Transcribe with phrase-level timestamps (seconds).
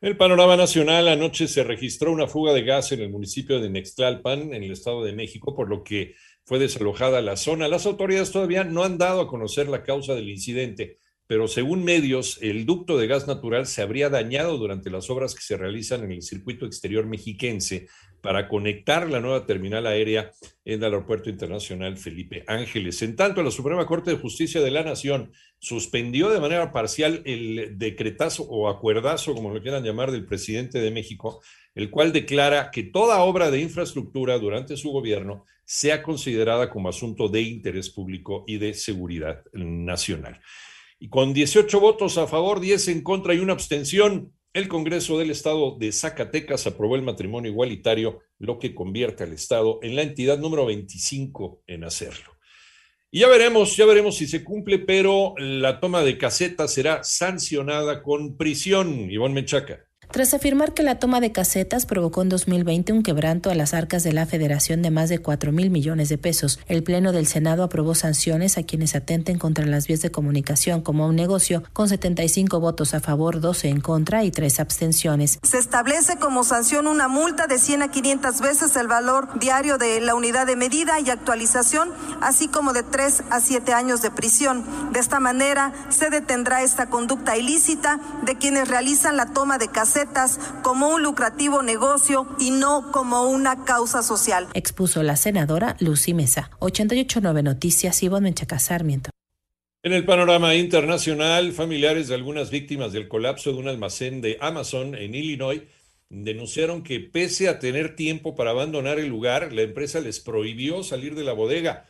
[0.00, 4.52] El panorama nacional, anoche se registró una fuga de gas en el municipio de Nextlalpan,
[4.52, 6.14] en el Estado de México, por lo que
[6.44, 7.66] fue desalojada la zona.
[7.66, 12.38] Las autoridades todavía no han dado a conocer la causa del incidente pero según medios,
[12.40, 16.12] el ducto de gas natural se habría dañado durante las obras que se realizan en
[16.12, 17.88] el circuito exterior mexiquense
[18.20, 20.32] para conectar la nueva terminal aérea
[20.64, 23.02] en el Aeropuerto Internacional Felipe Ángeles.
[23.02, 27.78] En tanto, la Suprema Corte de Justicia de la Nación suspendió de manera parcial el
[27.78, 31.40] decretazo o acuerdazo, como lo quieran llamar, del presidente de México,
[31.74, 37.28] el cual declara que toda obra de infraestructura durante su gobierno sea considerada como asunto
[37.28, 40.40] de interés público y de seguridad nacional.
[40.98, 45.30] Y con 18 votos a favor, 10 en contra y una abstención, el Congreso del
[45.30, 50.38] Estado de Zacatecas aprobó el matrimonio igualitario, lo que convierte al Estado en la entidad
[50.38, 52.36] número 25 en hacerlo.
[53.10, 58.02] Y ya veremos, ya veremos si se cumple, pero la toma de casetas será sancionada
[58.02, 59.10] con prisión.
[59.10, 59.85] Ivonne Menchaca.
[60.16, 64.02] Tras afirmar que la toma de casetas provocó en 2020 un quebranto a las arcas
[64.02, 67.62] de la Federación de más de 4 mil millones de pesos, el Pleno del Senado
[67.62, 72.60] aprobó sanciones a quienes atenten contra las vías de comunicación como un negocio, con 75
[72.60, 75.38] votos a favor, 12 en contra y 3 abstenciones.
[75.42, 80.00] Se establece como sanción una multa de 100 a 500 veces el valor diario de
[80.00, 81.90] la unidad de medida y actualización,
[82.22, 84.64] así como de 3 a 7 años de prisión.
[84.94, 90.05] De esta manera se detendrá esta conducta ilícita de quienes realizan la toma de casetas
[90.62, 94.48] como un lucrativo negocio y no como una causa social.
[94.54, 96.50] Expuso la senadora Lucy Mesa.
[96.60, 99.10] 889 Noticias, Ivonne Menchaca Sarmiento.
[99.82, 104.96] En el panorama internacional, familiares de algunas víctimas del colapso de un almacén de Amazon
[104.96, 105.62] en Illinois
[106.08, 111.14] denunciaron que pese a tener tiempo para abandonar el lugar, la empresa les prohibió salir
[111.14, 111.86] de la bodega.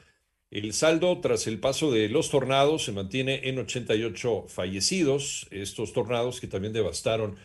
[0.50, 6.40] El saldo tras el paso de los tornados se mantiene en 88 fallecidos, estos tornados
[6.40, 7.36] que también devastaron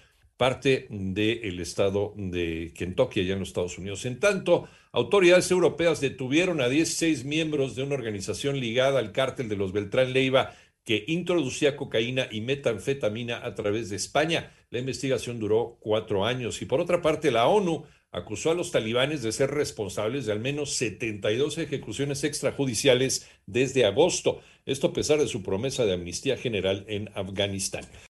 [0.42, 4.06] parte del estado de Kentucky, allá en los Estados Unidos.
[4.06, 9.56] En tanto, autoridades europeas detuvieron a 16 miembros de una organización ligada al cártel de
[9.56, 14.52] los Beltrán Leiva que introducía cocaína y metanfetamina a través de España.
[14.72, 16.60] La investigación duró cuatro años.
[16.64, 20.40] Y por otra parte, la ONU acusó a los talibanes de ser responsables de al
[20.40, 24.42] menos 72 ejecuciones extrajudiciales desde agosto.
[24.66, 27.86] Esto a pesar de su promesa de amnistía general en Afganistán.